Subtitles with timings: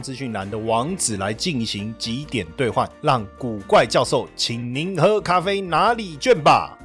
[0.00, 6.76] 资讯栏的网址来进行几点兑换，让古怪教授请您喝咖啡拿礼券吧。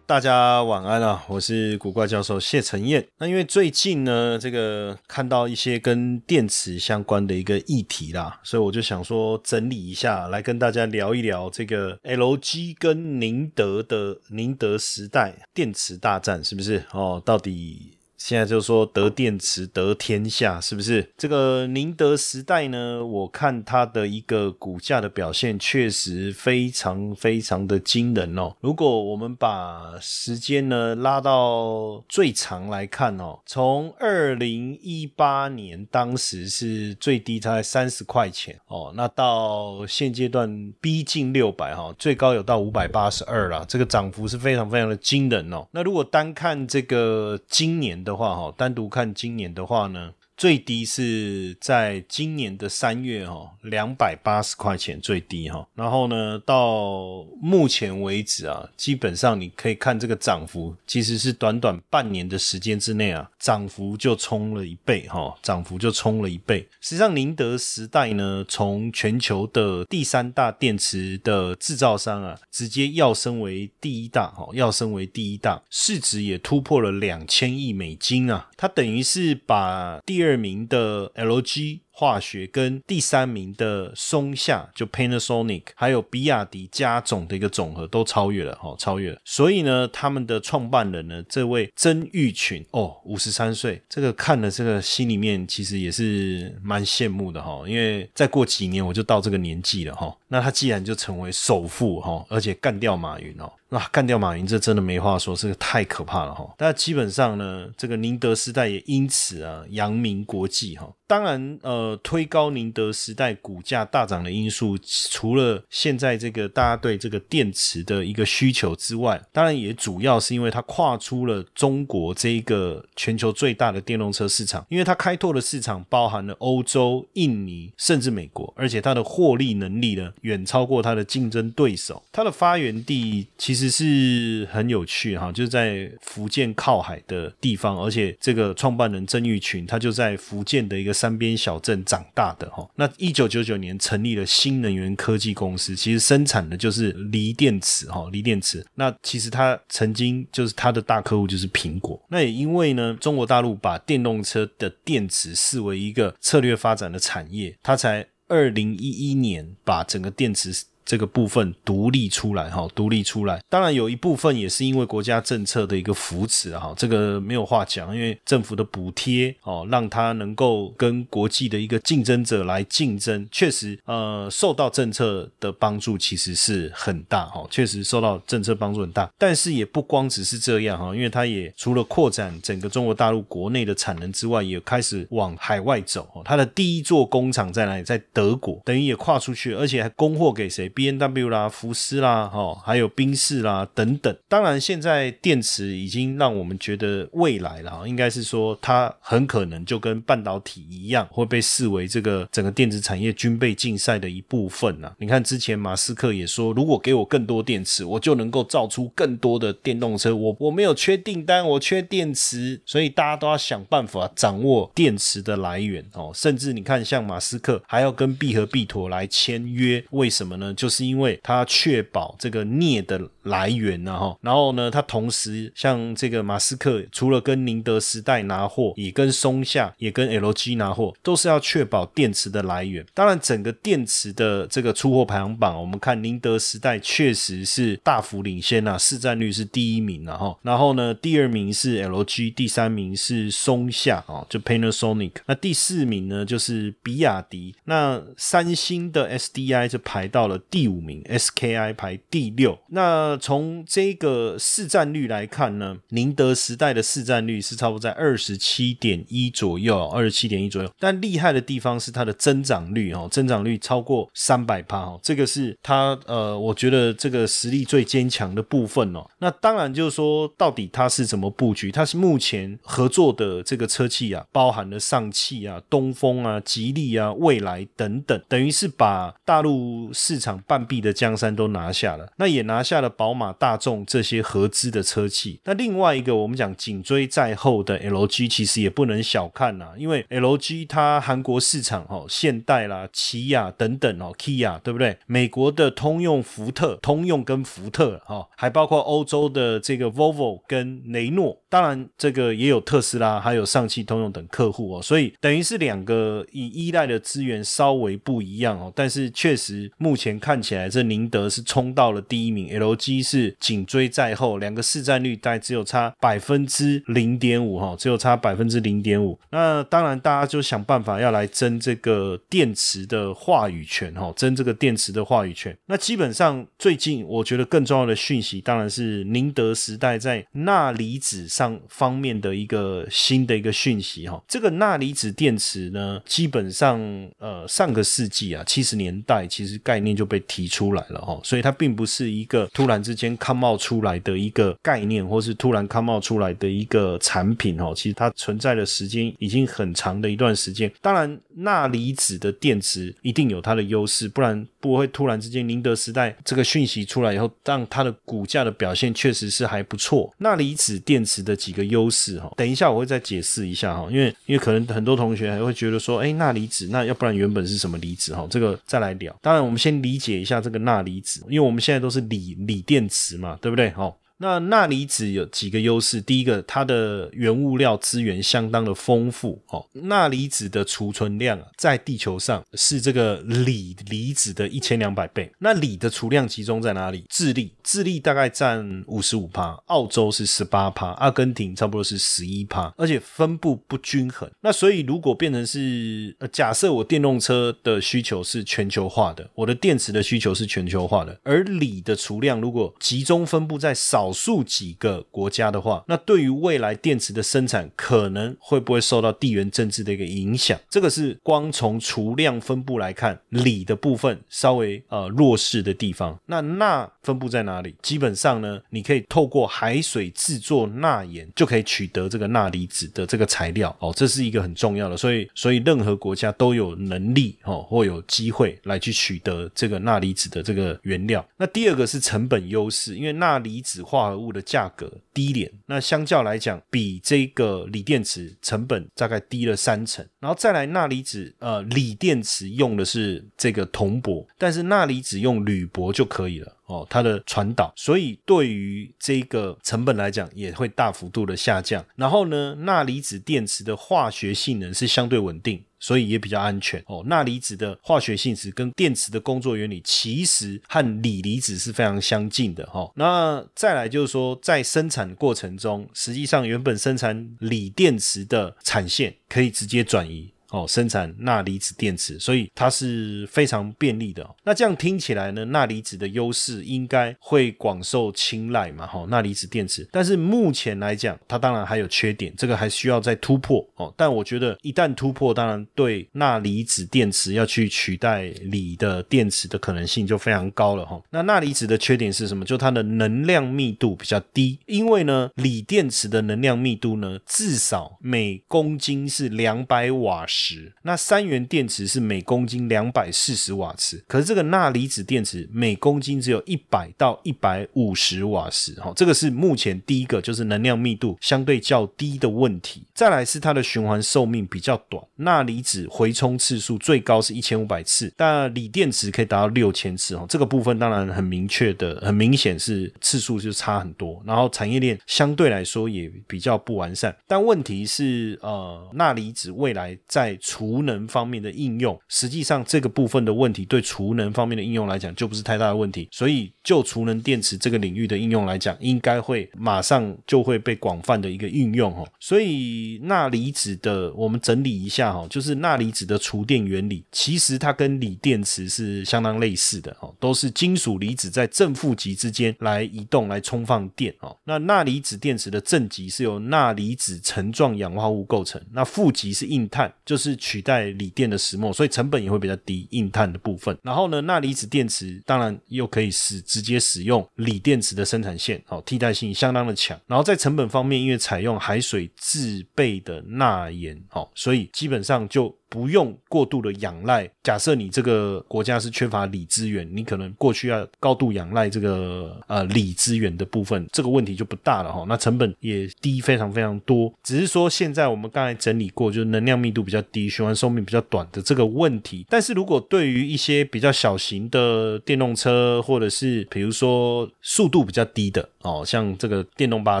[0.06, 1.22] 大家晚安啊！
[1.28, 3.06] 我是古怪教授谢承彦。
[3.18, 16.82] 那因为最近呢，这个看到一些跟电池相关的一个议题啦，所以我就想说整理一下，来跟大家聊一聊这个 LG 跟宁德的宁德时代电池大战，是不是？
[16.90, 17.99] 哦，到底？
[18.20, 21.10] 现在就说得电池得天下，是不是？
[21.16, 23.04] 这个宁德时代呢？
[23.04, 28.54] 我看它的一个股价的表现确实非常非常的惊人哦。
[28.60, 45.66] 如果我们把时间呢拉到最长来看哦，从二零一八年当时是最低才三十块钱哦，那到现阶段逼近六百哈，最高有到五百八十二了，这个涨幅是非常非常的惊人哦。
[45.70, 48.09] 那如果单看这个今年的。
[48.10, 50.12] 的话哈，单独看今年的话呢。
[50.40, 66.66] 最低是在今年的三月哈，两百八十块钱最低哈，然后呢，到目前为止啊，基本上你可以看这个涨幅，其实是短短半年的时间之内啊，涨幅就冲了一倍哈，涨幅就冲了一倍。
[66.80, 80.29] 实际上，宁德时代呢，从全球的第三大电池的制造商啊，直接要升为第一大哈，要升为第一大，市值也突破了两千亿美金啊，它等于是把第二。
[80.30, 81.80] 二名的 LG。
[82.00, 89.18] 化学跟第三名的松下就 Panasonic，还有比亚迪加总的一个总和都超越了哈，超越了。
[89.22, 100.16] 所以呢，他们的创办人呢，这位曾玉群哦，五十三岁，这个看了这个心里面其实也是蛮羡慕的哈，因为再过几年我就到这个年纪了哈。
[100.28, 106.48] 那他既然就成为首富哈，而且干掉马云哦，那干掉马云这真的没话说，这个太可怕了哈。
[106.56, 110.90] 但基本上呢，这个宁德时代也因此啊扬名国际哈。
[111.06, 111.89] 当然呃。
[111.98, 114.76] 推高宁德时代股价大涨的因素，
[115.10, 132.02] 除了现在这个大家对这个电池的一个需求之外，当然也主要是因为它跨出了中国这一个全球最大的电动车市场，因为它开拓的市场包含了欧洲、印尼，甚至美国，而且它的获利能力呢远超过它的竞争对手。
[132.12, 141.79] 它的发源地其实是很有趣哈，就是在福建靠海的地方，而且这个创办人曾玉群他就在福建的一个山边小镇。
[141.84, 148.64] 长大的哈，那一九九九年成立了新能源科技公司，其实生产的就是锂电池哈，锂电池。
[148.74, 152.00] 那其实它曾经就是它的大客户就是苹果。
[152.08, 160.52] 那也因为呢，中国大陆把电动车的电池视为一个策略发展的产业，它才二零一一年把整个电池。
[160.90, 187.84] 这个部分独立出来哈，独立出来，当然有一部分也是因为国家政策的一个扶持哈，这个没有话讲，因为政府的补贴哦，让它能够跟国际的一个竞争者来竞争，确实呃受到政策的帮助其实是很大哈，确实受到政策帮助很大，但是也不光只是这样哈，因为它也除了扩展整个中国大陆国内的产能之外，也开始往海外走，它的第一座工厂在哪里？
[187.84, 190.68] 在德国，等于也跨出去，而且还供货给谁？
[190.80, 194.16] ？B N W 啦，福斯啦，哈，还有宾士啦等等。
[194.26, 204.90] 当然，现在电池已经让我们觉得未来了，应该是说它很可能就跟半导体一样，会被视为这个整个电子产业军备竞赛的一部分呐。
[204.96, 210.16] 你看，之前马斯克也说，如果给我更多电池，我就能够造出更多的电动车。
[210.16, 216.10] 我我没有缺订单，我缺电池，所以大家都要想办法掌握电池的来源哦。
[216.14, 220.54] 甚至你看，像马斯克还要跟必和必妥来签约，为什么呢？
[220.60, 232.84] 就是因为它确保这个镍的来源呢，哈，然后呢，它同时像这个马斯克，除了跟宁德时代拿货，也跟松下，也跟 LG 拿货，都是要确保电池的来源。
[232.92, 240.36] 当然，整个电池的这个出货排行榜，我们看宁德时代确实是大幅领先啊，市占率是第一名了哈。
[240.42, 245.12] 然后呢，第二名是 LG，第三名是松下啊，就 Panasonic。
[245.24, 247.54] 那第四名呢，就是比亚迪。
[247.64, 250.38] 那三星的 SDI 就排到了。
[250.50, 252.58] 第五名，SKI 排第六。
[252.68, 260.70] 那从这个市占率来看呢，宁德时代的市占率是差不多在二十七点一左右，二十七点一左右。
[260.78, 269.08] 但厉害的地方是它的增长率哦，增长率超过三百趴哦，这个是它呃，我觉得这个实力最坚强的部分哦。
[269.20, 271.70] 那当然就是说，到底它是怎么布局？
[271.70, 282.12] 它是目前合作的这个车企啊，包含了上汽啊、东风啊、吉利啊、蔚来等等，等于是把大陆市场半壁的江山都拿下了。
[282.16, 285.40] 那也拿下了宝马、大众这些合资的车企。
[285.44, 294.98] 那另外一个，我们讲紧追在后的 LG，其实也不能小看呐，因为 LG 它韩国市场哦，现代啦、起亚等等哦，Kia 对不对？
[295.06, 301.40] 美国的通用、福特、通用跟福特哈，还包括欧洲的这个 Volvo 跟雷诺。
[301.48, 308.72] 当然，这个也有特斯拉，还有上汽通用等客户哦，所以等于是两个以依赖的资源稍微不一样哦。
[308.74, 319.18] 但是确实目前看看起来，这宁德是冲到了第一名，LG 是紧追在后，两个市占率大概只有差百分之零点五哈，只有差百分之零点五。
[319.30, 325.56] 那当然，大家就想办法要来争这个电池的话语权哈，争这个电池的话语权。
[325.66, 331.26] 那基本上最近我觉得更重要的讯息，当然是宁德时代在钠离子。
[331.26, 336.78] 上方面的一个新的一个讯息哈，这个钠离子电池呢，基本上
[337.18, 350.70] 呃上个世纪啊七十年代其实概念就被提出来了哈，所以它并不是一个突然之间看冒出来的一个概念，或是突然看冒出来的一个产品哦，其实它存在的时间已经很长的一段时间。
[350.82, 360.12] 当然，钠离子的电池一定有它的优势，不然不会突然之间宁德时代这个讯息出来以后，让它的股价的表现确实是还不错。
[360.18, 361.30] 钠离子电池的。
[361.30, 369.16] 的几个优势哈，等一下我会再解释一下哈，因为因为可能很多同学还会觉得说，哎，钠离子那要不然原本是什么离子哈，这个再来聊。
[369.22, 373.68] 当然，我们先理解一下这个钠离子，因为我们现在都是锂锂电池嘛，对不对？
[373.70, 373.94] 哈。
[374.22, 375.98] 那钠离子有几个优势？
[375.98, 379.66] 第一个，它的原物料资源相当的丰富哦。
[379.72, 385.32] 钠离子的储存量啊，在地球上是这个锂离子的一千两百倍。
[385.38, 387.06] 那锂的储量集中在哪里？
[387.08, 394.30] 智利，智利大概占五十五帕，澳洲是十八帕，阿根廷差不多是十一帕，而且分布不均衡。
[394.42, 404.09] 那所以如果变成是，呃，假设我电动车的需求是全球化的，我的电池的需求是全球化的，而锂的储量如果集中分布在少。
[404.10, 410.58] 少数几个国家的话，那对于未来电池的生产，可能会不会受到地缘政治的一个影响？
[410.68, 416.18] 这个是光从储量分布来看，锂的部分稍微呃弱势的地方。
[416.26, 417.76] 那钠分布在哪里？
[417.82, 424.96] 基本上呢，你可以透过海水制作钠盐，就可以取得这个钠离子的这个材料哦，这是一个很重要的。
[424.96, 431.24] 所以，所以任何国家都有能力哦，或有机会来去取得这个钠离子的这个原料。
[431.36, 433.99] 那第二个是成本优势，因为钠离子化。
[434.00, 440.02] 化合物的价格低廉，那相较来讲，比这个锂电池成本大概低了三成。
[440.18, 451.84] 然后再来钠离子，呃，锂电池用的是这个铜箔，但是钠离子用铝箔就可以了哦，它的传导，所以对于这个成本来讲也会大幅度的下降。
[451.96, 455.64] 然后呢，钠离子电池的化学性能是相对稳定。
[455.82, 457.02] 所以也比较安全哦。
[457.06, 462.92] 钠离子的化学性质跟电池的工作原理其实和锂离子是非常相近的哈。
[462.96, 470.30] 那再来就是说，在生产过程中，实际上原本生产锂电池的产线可以直接转移。
[470.50, 474.28] 哦，生产钠离子电池，所以它是非常便利的。
[474.44, 478.86] 那这样听起来呢，钠离子的优势应该会广受青睐嘛？
[478.86, 483.94] 哈，钠离子电池，但是目前来讲，它当然还有缺点，这个还需要再突破哦。
[483.96, 491.00] 但我觉得一旦突破，当然对钠离子电池要去取代锂的电池的可能性就非常高了哈。
[491.10, 492.44] 那钠离子的缺点是什么？
[492.44, 500.39] 就它的能量密度比较低，因为呢，锂电池的能量密度呢，至少每公斤是两百瓦时。
[500.42, 512.82] 十那三元电池是每公斤两百四十瓦时，可是这个钠离子电池每公斤只有一百到一百五十瓦时，哈，这个是目前第一个就是能量密度相对较低的问题。
[512.94, 527.14] 再来是它的循环寿命比较短，钠离子回充次数最高是一千五百次，但锂电池可以达到六千次，哈，这个部分当然很明确的，很明显是次数就差很多，然后产业链相对来说也比较不完善。
[527.26, 542.06] 但问题是，呃，钠离子未来在在储能方面的应用，实际上这个部分的问题对储能方面的应用来讲就不是太大的问题，所以就储能电池这个领域的应用来讲，应该会马上就会被广泛的一个运用哦。
[542.20, 554.36] 所以钠离子的我们整理一下哈，就是钠离子的储电原理，其实它跟锂电池是相当类似的哦，都是金属离子在正负极之间来移动来充放电哦。
[554.44, 563.76] 那钠离子电池的正极是由钠离子层状氧化物构成，那负极是硬碳，就是是取代锂电的石墨，所以成本也会比较低，硬碳的部分。
[563.82, 569.98] 然后呢，钠离子电池当然又可以使直接使用锂电池的生产线，哦，替代性相当的强。
[570.06, 575.59] 然后在成本方面，因为采用海水制备的钠盐，哦，所以基本上就。
[575.70, 577.26] 不用过度的仰赖。
[577.42, 585.06] 假设你这个国家是缺乏锂资源，你可能过去要高度仰赖这个呃锂资源的部分，这个问题就不大了哈。
[585.08, 587.10] 那成本也低，非常非常多。
[587.22, 592.26] 只是说现在我们刚才整理过，就是能量密度比较低，循环寿命比较短的这个问题。
[592.28, 600.00] 但是如果对于一些比较小型的电动车，或者是比如说速度比较低的哦，像这个电动巴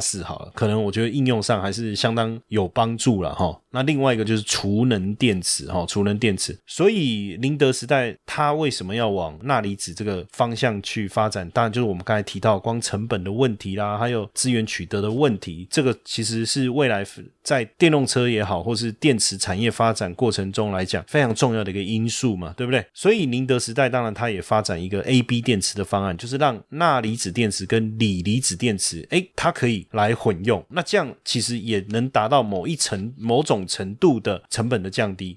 [0.00, 3.56] 士好了，可能我觉得应用上还是相当有帮助了哈。
[3.70, 5.59] 那另外一个就是储能电池。
[5.68, 11.48] 哈，储能电池，所以宁德时代它为什么要往钠离子这个方向去发展？
[11.50, 17.04] 当然就是我们刚才提到光成本的问题啦，还有资源取得的问题，这个其实是未来
[17.42, 22.84] 在电动车也好，或是电池产业发展过程中来讲非常重要的一个因素嘛，对不对？
[22.92, 35.36] 所以宁德时代当然它也发展一个 A B 电池的方案，就是让钠离子电池跟锂离子电池，哎，它可以来混用，那这样其实也能达到某一层某种程度的成本的降低。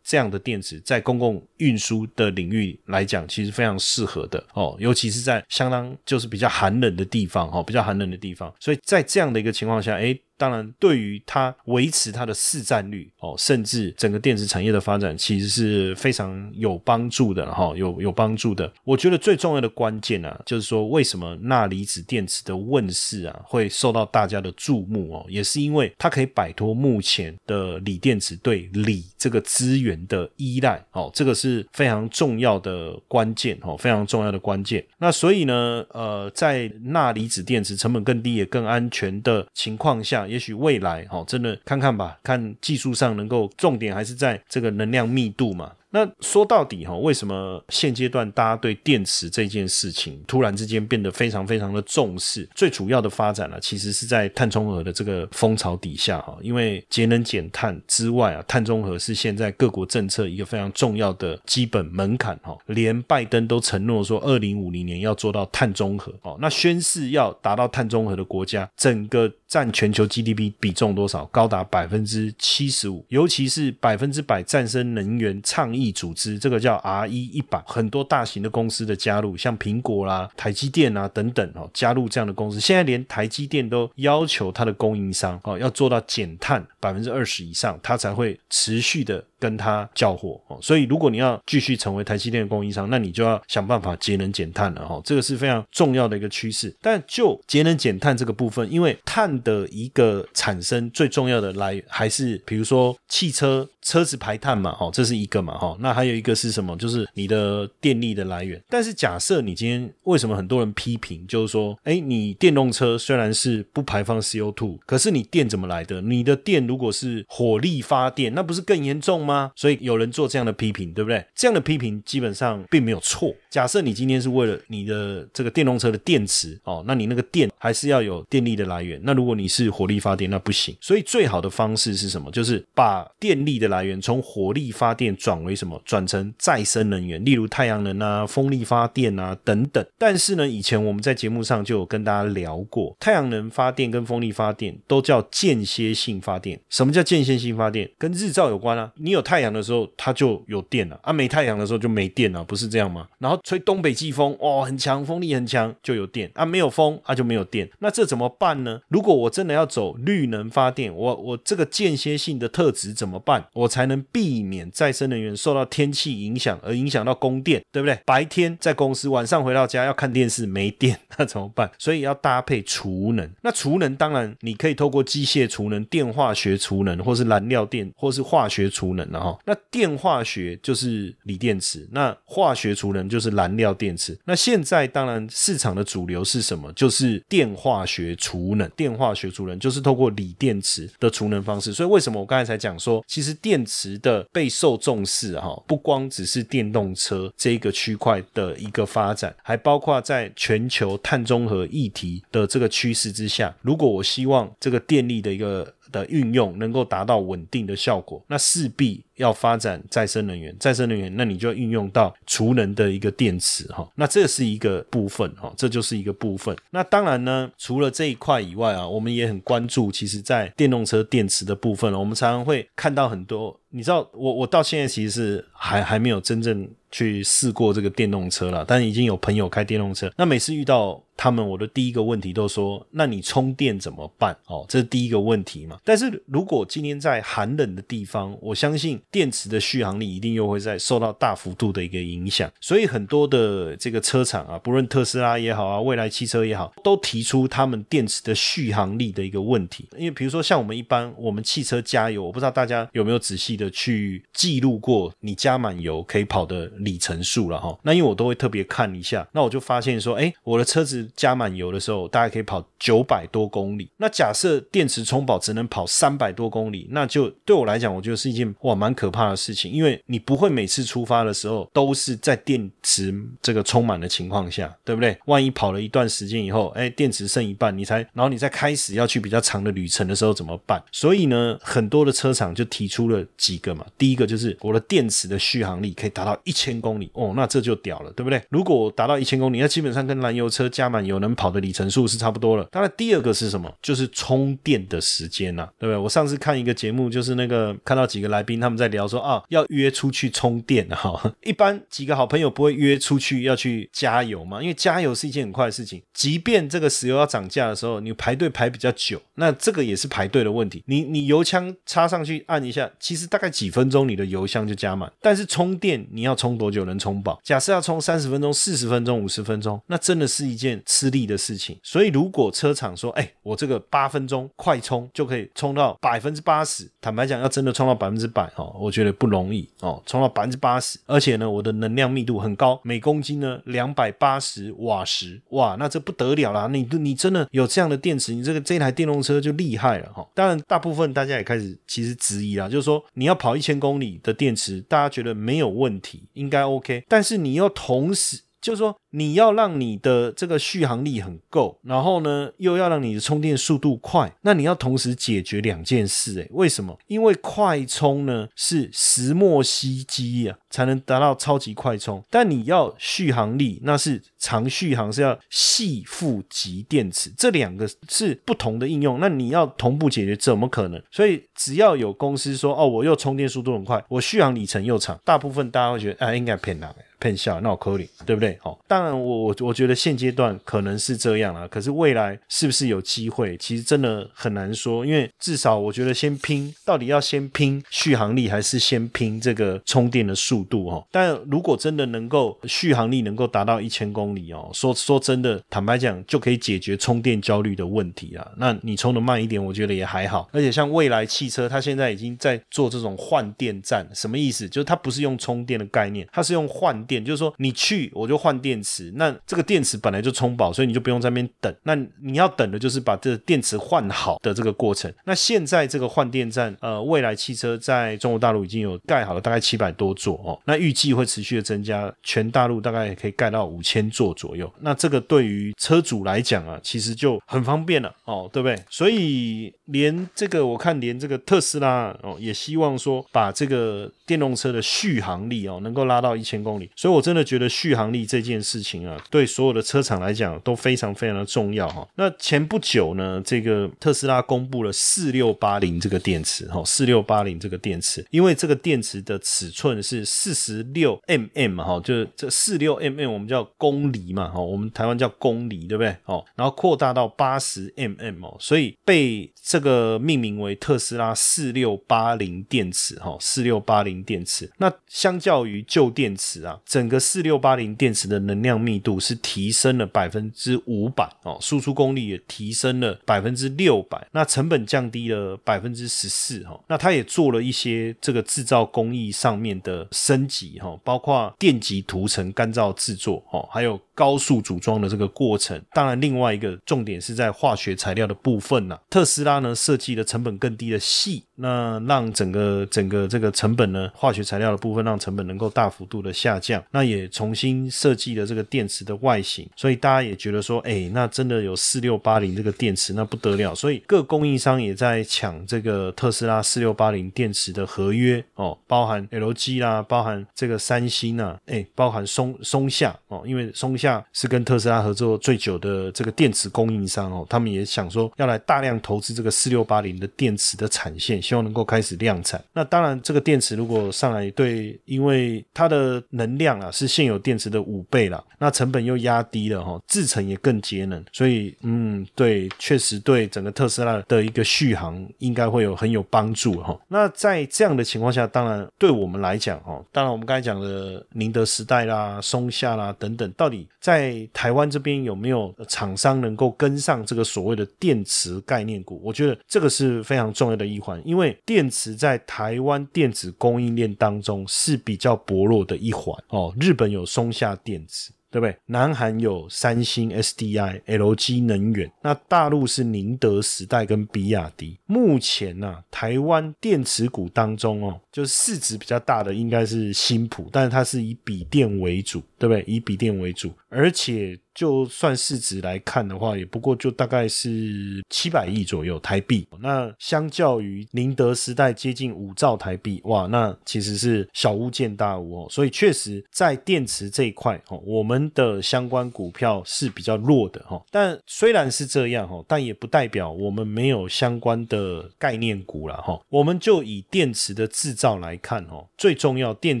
[0.10, 10.18] 这样的电池在公共运输的领域来讲，其实非常适合的哦，尤其是在相当就是比较寒冷的地方哦，比较寒冷的地方，所以在这样的一个情况下，哎。
[10.40, 18.72] 当然，对于它维持它的市占率哦，甚至整个电池产业的发展，其实是非常有帮助的哈，有有帮助的。
[18.82, 34.84] 我觉得最重要的关键啊，就是说为什么钠离子电池的问世啊，会受到大家的注目哦，也是因为它可以摆脱目前的锂电池对锂这个资源的依赖哦，这个是非常重要的关键哦，非常重要的关键。
[34.98, 40.26] 那所以呢，呃，在钠离子电池成本更低也更安全的情况下。
[40.26, 45.72] 也许未来，哦，真的看看吧，看技术上能够重点还是在这个能量密度嘛。
[45.92, 52.48] 那说到底哈，为什么现阶段大家对电池这件事情突然之间变得非常非常的重视？
[52.54, 56.38] 最主要的发展呢，其实是在碳中和的这个风潮底下哈。
[56.40, 62.56] 因为节能减碳之外啊，碳中和是现在各国政策一个非常重要的基本门槛哈。
[62.66, 66.38] 连拜登都承诺说，二零五零年要做到碳中和哦。
[66.40, 71.24] 那宣誓要达到碳中和的国家，整个占全球 GDP 比重多少？
[71.26, 75.79] 高达百分之七十五，尤其是百分之百再生能源倡议。
[75.80, 82.60] 意组织这个叫 R 一一百，很多大型的公司的加入，像苹果啦、台积电啊等等哦，加入这样的公司。
[82.60, 89.24] 现在连台积电都要求它的供应商哦，要做到减碳百分之二十以上，它才会持续的。
[89.40, 96.76] 跟他交货哦，所以如果你要继续成为台积电的供应商，那你就要想办法节能减碳了哈，这个是非常重要的一个趋势。
[96.82, 106.76] 但就节能减碳这个部分，因为碳的一个产生最重要的来源还是比如说汽车车子排碳嘛，哦，这是一个嘛，哈，那还有一个是什么？
[106.76, 108.60] 就是你的电力的来源。
[108.68, 116.00] 但是假设你今天为什么很多人批评，就是说，哎，你电动车虽然是不排放 CO2，可是你电怎么来的？
[116.00, 119.52] 你的电如果是火力发电，那不是更严重吗？
[119.54, 121.24] 所以有人做这样的批评，对不对？
[121.34, 123.34] 这样的批评基本上并没有错。
[123.48, 129.00] 假设你今天是为了你的这个电动车的电池哦，那你那个电还是要有电力的来源。
[129.02, 130.76] 那如果你是火力发电，那不行。
[130.80, 132.30] 所以最好的方式是什么？
[132.30, 135.80] 就是把电力的来源从火力发电转为什么？
[135.84, 139.84] 转成再生能源，例如太阳能啊、风力发电啊等等。
[139.98, 146.58] 但是呢，以前我们在节目上就有跟大家聊过，太阳能发电跟风力发电都叫间歇性发电。
[146.70, 147.90] 什么叫间歇性发电？
[147.98, 148.90] 跟日照有关啊。
[148.96, 153.06] 你有太阳的时候，它就有电了啊；没太阳的时候就没电了，不是这样吗？
[153.18, 157.68] 然后吹东北季风，哇，很强，风力很强，就有电啊；没有风，它就没有电。
[157.80, 158.80] 那这怎么办呢？
[158.88, 163.46] 如果我真的要走绿能发电，我我这个间歇性的特质怎么办？
[163.52, 167.98] 我才能避免再生能源受受到天气影响而影响到供电，对不对？
[168.06, 171.68] 白天在公司，晚上回到家要看电视，没电，那怎么办？
[171.76, 173.28] 所以要搭配储能。
[173.42, 179.38] 那储能当然你可以透过机械储能、电化学储能，或是燃料电，或是化学储能了哈。
[179.44, 184.16] 那电化学就是锂电池，那化学储能就是燃料电池。
[184.24, 186.72] 那现在当然市场的主流是什么？
[186.74, 188.70] 就是电化学储能。
[188.76, 191.72] 电化学储能就是透过锂电池的储能方式。
[191.72, 210.54] 所以为什么我刚才才讲说，其实电池的备受重视啊哈，不光只是电动车这个区块的一个发展，还包括在全球碳中和议题的这个趋势之下，如果我希望这个电力的一个的运用能够达到稳定的效果，那势必要发展再生能源。
[210.58, 213.88] 再生能源，那你就要运用到储能的一个电池哈。
[213.94, 216.56] 那这是一个部分哈，这就是一个部分。
[216.70, 223.58] 那当然呢，除了这一块以外啊，我们也很关注，其实在电动车电池的部分，我们常常会看到很多。
[223.72, 230.12] 你知道，我我到现在其实是还还没有真正去试过这个电动车了，但已经有朋友开电动车。
[230.16, 235.78] 那每次遇到他们，我的第一个问题都说：“那你充电怎么办？”哦，这是第一个问题嘛。
[235.84, 242.50] 但是如果今天在寒冷的地方，我相信电池的续航力一定又会在受到大幅度的一个影响。
[242.60, 249.86] 所以很多的这个车厂啊，不论特斯拉也好啊，未来汽车也好，都提出他们电池的续航力的一个问题。
[249.98, 253.50] 因为比如说像我们一般，我们汽车加油，我不知道大家有没有仔细。
[253.60, 263.88] 的去记录过你加满油可以跑的里程数了哈，那因为我都会特别看一下，那我就发现说，哎，我的车子加满油的时候，大概可以跑九百多公里。
[263.96, 275.16] 那假设电池充饱只能跑三百多公里，那就对我来讲，我觉得是一件哇蛮可怕的事情，因为你不会每次出发的时候都是在电池这个充满的情况下，对不对？
[275.26, 280.82] 万一跑了一段时间以后，哎，电池剩一半，你才然后你再开始要去比较长的旅程的时候怎么办？
[280.92, 283.24] 所以呢，很多的车厂就提出了。
[283.36, 283.86] 几个嘛？
[283.96, 288.42] 第一个就是我的电池的续航力可以达到一千千公里哦，那这就屌了，对不对？
[288.48, 292.66] 如果达到一千公里，那基本上跟燃油车加满油能跑的里程数是差不多了。
[292.70, 293.72] 当然，第二个是什么？
[293.80, 295.96] 就是充电的时间呐，对不对？
[295.96, 301.34] 我上次看一个节目，就是那个看到几个来宾他们在聊说啊，要约出去充电哈。
[301.44, 304.60] 一般几个好朋友不会约出去要去加油嘛？
[304.60, 310.84] 因为加油是一件很快的事情，即便这个石油要涨价的时候，你排队排比较久，那这个也是排队的问题。
[310.86, 313.30] 你你油枪插上去按一下，其实。
[313.30, 315.08] 大概几分钟，你的油箱就加满。
[315.20, 317.40] 但是充电，你要充多久能充饱？
[317.42, 321.78] 假设要充三十分钟、四十分钟、五十分钟，那真的是一件吃力的事情。
[321.82, 330.02] 所以，如果车厂说：“哎，我这个八分钟快充就可以充到百分之八十。”坦白讲，要真的充到百分之百哦，我觉得不容易哦。
[330.04, 336.68] 充到百分之八十，而且呢，我的能量密度很高，每公斤呢两百八十瓦时，哇，那这不得了啦！
[336.70, 340.28] 你你真的有这样的电池，你这个这台电动车就厉害了哈。
[340.34, 343.30] 当然，大部分大家也开始其实质疑啦，就是说你要。
[343.30, 347.04] 要跑一千公里的电池，大家觉得没有问题，应应该 OK。
[347.08, 348.96] 但是你又同时，就是说。
[349.12, 356.96] 你要让你的这个续航力很够，然后呢，又要让你的充电速度快，那你要同时解决两件事，诶，为什么？
[357.08, 371.02] 因为快充呢是石墨烯基啊，才能达到超级快充，但你要续航力，那是长续航是要细负极电池，这两个是不同的应用，那你要同步解决，怎么可能？
[371.10, 376.88] 所以只要有公司说，哦，我又充电速度很快，我续航里程又长，大部分大家会觉得，哎，应该骗人，
[377.20, 378.58] 骗笑闹扣零，对不对？
[378.62, 391.06] 哦，当然我我我觉得现阶段可能是这样啊，可是未来是不是有机会，其实真的很难说，因为至少我觉得先拼，到底要先拼续航力还是先拼这个充电的速度哦？
[391.12, 398.50] 但如果真的能够续航力能够达到一千公里哦，说说真的，坦白讲就可以解决充电焦虑的问题啊。
[398.56, 400.48] 那你充的慢一点，我觉得也还好。
[400.52, 404.68] 而且像未来汽车，它现在已经在做这种换电站，什么意思？
[404.68, 411.74] 就是它不是用充电的概念，它是用换电，就是说你去我就换电池，那这个电池本来就充饱，所以你就不用在那边等。
[411.82, 415.12] 那你要等的就是把这电池换好的这个过程。
[415.24, 420.56] 那现在这个换电站，呃，未来汽车在中国大陆已经有盖好了，大概七百多座哦。
[420.64, 424.72] 那预计会持续的增加，全大陆大概可以盖到五千座左右。
[424.78, 428.80] 那这个对于车主来讲啊，其实就很方便了哦，对不对？
[428.88, 436.90] 所以连这个我看连这个特斯拉哦，也希望说把这个电动车的续航力哦，能够拉到一千公里。
[437.00, 442.06] 所以我真的觉得续航力这件事情啊，对所有的车厂来讲都非常非常的重要哈。
[442.16, 456.14] 那前不久呢，这个特斯拉公布了四六八零这个电池哈，四六八零这个电池，因为这个电池的尺寸是四十六 mm 嘛哈，就是这四六 mm 我们叫公里嘛哈，我们台湾叫公里对不对？
[456.26, 464.70] 哦，然后扩大到八十 mm 哦，所以被这个命名为特斯拉四六八零电池哈，四六八零电池。
[464.76, 476.80] 那相较于旧电池啊，整个四六八零电池的能量密度是提升了百分之五百哦，输出功率也提升了百分之六百，那成本降低了百分之十四哈。
[476.88, 485.80] 那它也做了一些这个制造工艺上面的升级哈，包括电极涂层干燥制作哦，还有高速组装的这个过程。
[485.94, 488.98] 当然，另外一个重点是在化学材料的部分呐。
[489.08, 496.84] 特斯拉呢设计的成本更低的细，那让整个整个这个成本呢，化学材料的部分让成本能够大幅度的下降。
[496.90, 503.74] 那也重新设计了这个电池的外形，所以大家也觉得说，哎，那真的有四六八零这个电池，那不得了。
[503.74, 522.62] 所以各供应商也在抢这个特斯拉四六八零电池的合约哦，包含 LG 啦，包含这个三星啊，哎，包含松松下哦，因为松下是跟特斯拉合作最久的这个电池供应商哦，他们也想说要来大量投资这个四六八零的电池的产线，希望能够开始量产。
[522.72, 536.98] 那当然，这个电池如果上来对，因为它的能量啊是现有电池的五倍了，那成本又压低了哈，制成也更节能，所以嗯，对，确实对整个特斯拉的一个续航应该会有很有帮助哈。
[537.08, 549.20] 那在这样的情况下，当然对我们来讲哈，当然我们刚才讲的宁德时代啦、松下啦等等，到底在台湾这边有没有厂商能够跟上这个所谓的电池概念股？
[549.22, 556.74] 我觉得这个是非常重要的一环，因为电池在台湾电子供应链当中是比较薄弱的一环哦。
[556.80, 558.32] 日本有松下电子。
[558.50, 558.76] 对不对？
[558.86, 564.98] 南韩有三星、SDI、LG 能源，那大陆是宁德时代跟比亚迪。
[565.06, 572.84] 目前呢，台湾电池股当中哦，就是市值比较大的应该是新普，但是它是以笔电为主，对不对？
[572.86, 574.58] 以笔电为主，而且。
[574.74, 579.66] 就算市值来看的话，也不过就大概是七百亿左右台币。
[579.80, 585.66] 那相较于宁德时代接近五兆台币，哇，那其实是小巫见大巫哦。
[585.70, 591.02] 所以确实在电池这一块哦，我们的相关股票是比较弱的哈。
[591.10, 596.40] 但虽然是这样哈，但也不代表我们没有相关的概念股了哈。
[596.48, 600.00] 我们就以电池的制造来看哦，最重要电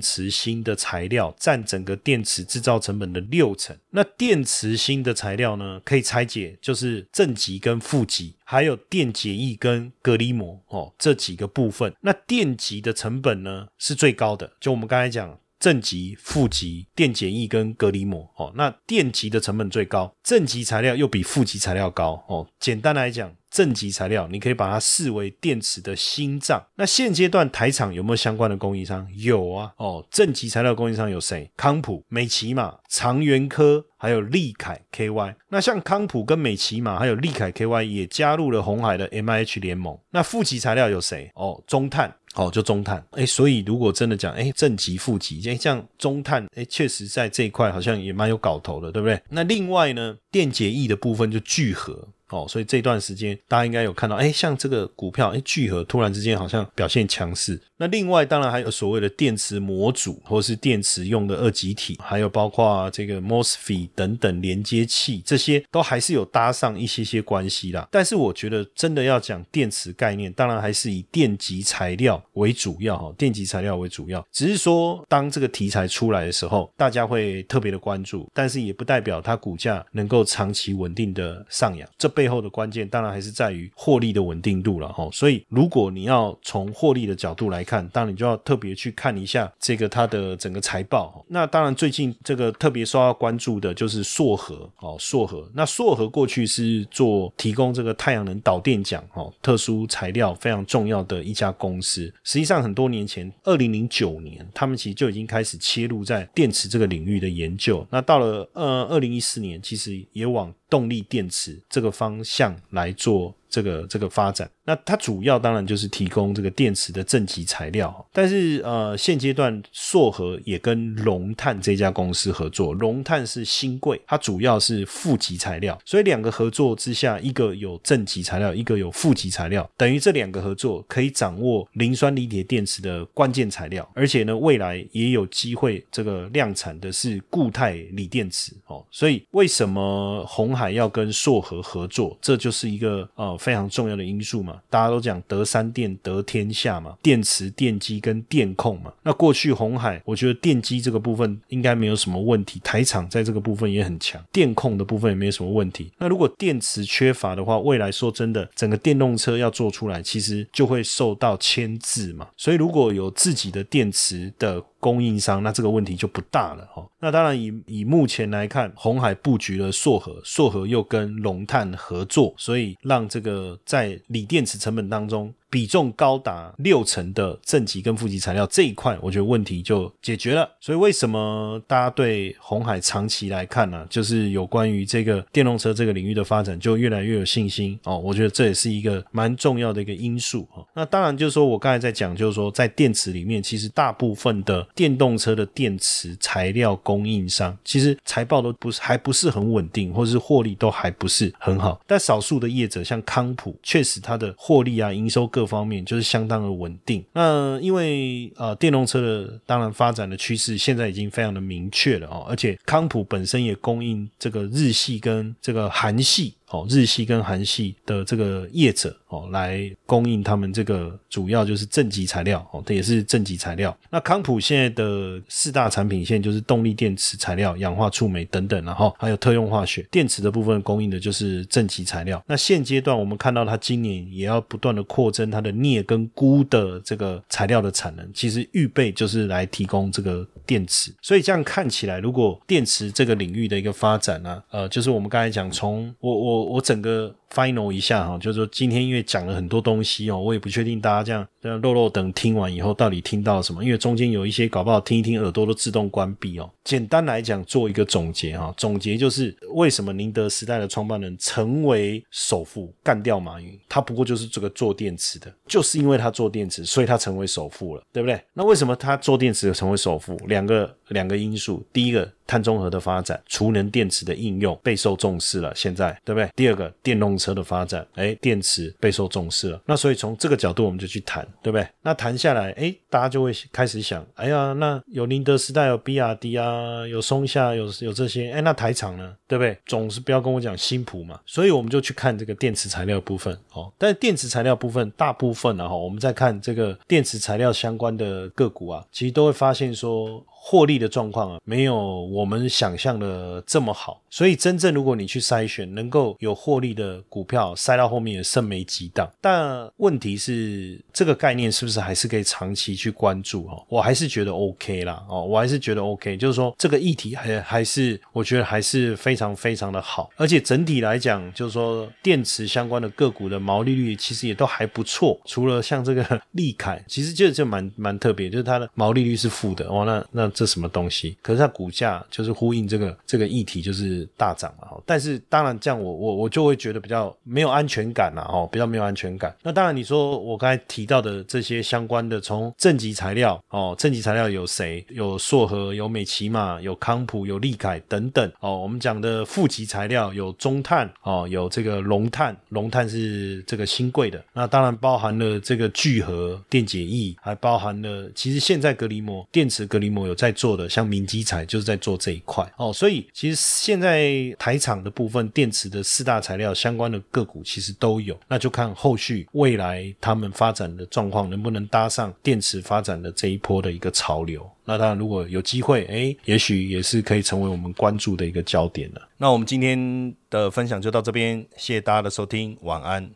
[0.00, 3.76] 池芯的材料占整个电池制造成本的六成。
[3.90, 11.94] 那电池实心的材料呢，可以拆解，就是正极跟负极，还有电解液跟隔离膜哦，这几个部分。
[12.02, 18.50] 那电极的成本呢是最高的，就我们刚才讲正极、负极、电解液跟隔离膜哦。
[18.56, 22.48] 那电极的成本最高，正极材料又比负极材料高哦。
[22.58, 23.32] 简单来讲。
[23.50, 26.64] 正极材料，你可以把它视为电池的心脏。
[26.76, 29.04] 那现阶段台厂有没有相关的供应商？
[29.16, 31.50] 有啊，哦，正极材料供应商有谁？
[31.56, 35.34] 康普、美骑马、长源科，还有利凯 KY。
[35.48, 39.98] 那像康普跟美骑马，还有利凯 KY 也加入了红海的 MIH 联盟。
[40.10, 41.28] 那负极材料有谁？
[41.34, 43.04] 哦，中碳，哦，就中碳。
[43.12, 49.20] 哎，所以如果真的讲，哎，正极、负极，哎，像中碳，哎，确实在这一块好像也蛮有搞头的，对不对？
[49.28, 52.08] 那另外呢，电解液的部分就聚合。
[52.30, 57.60] 哦，所以这段时间大家应该有看到，哎，像这个股票，哎，聚合突然之间好像表现强势。
[57.76, 67.88] 那另外当然还有所谓的电池模组，或是电池用的二极体，还有包括这个 MOSFET 等等连接器，这些都还是有搭上一些些关系啦。
[67.90, 74.24] 但是我觉得真的要讲电池概念，当然还是以电极材料为主要哈，电极材料为主要。
[74.30, 81.88] 只是说当这个题材出来的时候，大家会特别的关注，但是也不代表它股价能够长期稳定的上扬。
[81.96, 85.08] 这背后的关键当然还是在于获利的稳定度了哈。
[85.10, 91.24] 所以如果你要从获利的角度来，看，当然你就要特别去看一下这个它的整个财报。
[91.28, 95.50] 那当然最近这个特别受到关注的就是硕和哦，硕和。
[95.54, 102.12] 那硕和过去是做提供这个太阳能导电桨哦，特殊材料非常重要的一家公司。
[102.22, 107.86] 实际上很多年前，二零零九年，他们其实就已经开始切入在电池这个领域的研究。
[107.88, 113.34] 那到了呃二零一四年，其实也往动力电池这个方向来做。
[113.50, 143.36] 这个这个发展，那它主要当然就是提供这个电池的正极材料，但是呃现阶段硕和也跟龙碳这家公司合作，龙碳是新贵，它主要是负极材料，所以两个合作之下，一个有正极材料，一个有负极材料，等于这两个合作可以掌握磷酸锂铁电池的关键材料，而且呢未来也有机会这个量产的是固态锂电池哦，所以为什么红海要跟硕和合作，这就是一个呃。
[143.40, 148.92] 非常重要的因素嘛，大家都讲得三电得天下嘛，电池、电机跟电控嘛。
[149.02, 155.90] 那过去红海，我觉得电机这个部分应该没有什么问题，台厂在这个部分也很强，电控的部分也没有什么问题。
[155.98, 162.28] 那如果电池缺乏的话，未来说真的，整个电动车要做出来，其实就会受到牵制嘛。
[162.36, 164.62] 所以如果有自己的电池的。
[164.80, 166.84] 供应商，那这个问题就不大了哈。
[166.98, 175.32] 那当然，以以目前来看，红海布局了硕和，硕和又跟龙碳合作，所以让这个在锂电池成本当中。
[175.50, 180.48] 比重高达六成的正极跟负极材料这一块，我觉得问题就解决了。
[180.60, 183.84] 所以为什么大家对红海长期来看呢？
[183.90, 187.98] 就是有关于这个电动车这个领域的发展，就越来越有信心哦。
[187.98, 190.64] 我觉得这也是一个蛮重要的一个因素哦。
[190.74, 201.80] 那当然就是说我刚才在讲，就是说在电池里面，其实大部分的电动车的电池材料供应商，其实财报都不是还不是很稳定，或者是获利都还不是很好。
[201.86, 207.02] 但少数的业者像康普，确实它的获利啊、营收各各方面就是相当的稳定。
[207.14, 216.34] 那因为呃电动车的当然发展的趋势现在已经非常的明确了哦，而且康普本身也供应这个日系跟这个韩系。
[216.50, 223.76] 哦，日系跟韩系的这个业者哦，来供应他们这个主要就是正极材料哦，这也是正极材料。
[223.88, 232.20] 那康普现在的四大产品线就是动力电池材料、氧化触媒等等，然后还有特用化学电池的部分供应的就是正极材料。
[232.26, 240.92] 那现阶段我们看到它今年也要不断的扩增它的镍跟钴的这个材料的产能，其实预备就是来提供这个电池。
[241.00, 246.39] 所以这样看起来，如果电池这个领域的一个发展呢，呃，就是我们刚才讲从我我。
[246.44, 247.19] 我整个。
[247.32, 256.50] Final 一下哈，就是说今天因为讲了很多东西哦，我也不确定大家这样这样肉肉等听完以后到底听到了什么，因为中间有一些搞不好听一听耳朵都自动关闭哦。
[256.64, 268.20] 简单来讲，做一个总结哈，总结就是为什么宁德时代的创办人成为首富，干掉马云，他不过就是这个做电池的，就是因为他做电池，所以他成为首富了，对不对？
[268.34, 270.16] 那为什么他做电池成为首富？
[270.26, 276.28] 两个两个因素，第一个碳中和的发展，储能电池的应用备受重视了，现在对不对？
[276.34, 277.19] 第二个电动。
[277.20, 279.60] 车的发展，哎，电池备受重视了。
[279.66, 281.68] 那所以从这个角度，我们就去谈，对不对？
[281.82, 289.56] 那谈下来，哎，大家就会开始想，哎呀，那有宁德时代，有比亚迪啊，有松下，有有这些，哎，那台厂呢，对不对？
[289.66, 291.20] 总是不要跟我讲新普嘛。
[291.26, 293.70] 所以我们就去看这个电池材料部分，哦。
[293.76, 300.24] 但是电池材料部分，大部分呢，哈，我们在看这个电池材料相关的个股啊，其实都会发现说。
[300.42, 309.08] 获利的状况啊，没有我们想象的这么好，所以真正如果你去筛选能够有获利的股票，筛到后面也剩没几档。
[309.20, 313.62] 但问题是，这个概念是不是还是可以长期去关注哦？
[313.68, 330.29] 我还是觉得 OK 啦，哦，我还是觉得 OK，就是说这个议题还还是我觉得还是非常非常的好，而且整体来讲，就是说电池相关的个股的毛利率其实也都还不错，除了像这个利凯，其实就就蛮蛮特别，就是它的毛利率是负的哦，那那。
[330.30, 331.16] 这什么东西？
[331.22, 334.80] 可是它股价就是呼应这个这个议题，就是大涨了哈。
[334.86, 339.34] 但是当然这样，我我我就会觉得比较没有安全感了哦，比较没有安全感。
[339.42, 344.84] 那当然你说我刚才提到的这些相关的，从正极材料哦，正极材料有谁？
[344.90, 348.58] 有硕和，有美奇玛，有康普，有利凯等等哦。
[348.60, 354.22] 我们讲的负极材料有中碳哦，有这个龙碳，龙碳是这个新贵的。
[354.32, 362.70] 那当然包含了这个聚合电解液，还包含了其实现在隔离膜、电池隔离膜有在做的，像明基材就是在做这一块哦。
[362.70, 374.46] 所以其实现在台厂的部分电池的四大材料相关的个股其实都有，那就看后续未来他们发展的状况能不能搭上电池发展的这一波的一个潮流。
[374.66, 379.00] 那当然如果有机会，哎，也许也是可以成为我们关注的一个焦点了。
[379.16, 383.10] 那我们今天的分享就到这边，谢谢大家的收听，晚安。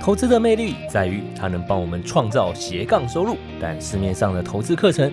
[0.00, 5.12] 投资的魅力在于它能帮我们创造斜杠收入，但市面上的投资课程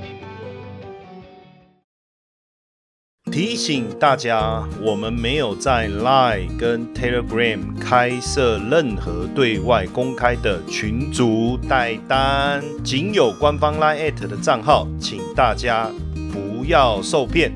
[3.31, 15.89] 提醒大家，我们没有在 Line 跟 Telegram 开设任何对外公开的群组代单，仅有官方 Line at 的账号，请大家
[16.33, 17.53] 不要受骗。